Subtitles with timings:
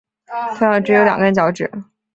[0.57, 1.69] 鸵鸟只有两根脚趾。